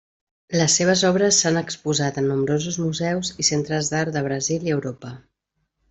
[0.59, 5.15] Les seves obres s'han exposat en nombrosos museus i centres d'art de Brasil i Europa.